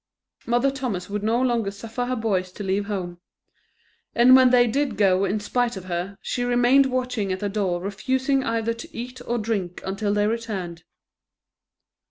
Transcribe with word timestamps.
Mother 0.47 0.71
Thomas 0.71 1.11
would 1.11 1.21
no 1.21 1.39
longer 1.39 1.69
suffer 1.69 2.05
her 2.05 2.15
boys 2.15 2.51
to 2.53 2.63
leave 2.63 2.85
home; 2.87 3.19
and 4.15 4.35
when 4.35 4.49
they 4.49 4.65
did 4.65 4.97
go 4.97 5.25
in 5.25 5.39
spite 5.39 5.77
of 5.77 5.85
her, 5.85 6.17
she 6.23 6.43
remained 6.43 6.87
watching 6.87 7.31
at 7.31 7.39
the 7.39 7.49
door 7.49 7.79
refusing 7.79 8.43
either 8.43 8.73
to 8.73 8.97
eat 8.97 9.21
or 9.27 9.37
drink 9.37 9.79
until 9.85 10.11
they 10.11 10.25
returned. 10.25 10.85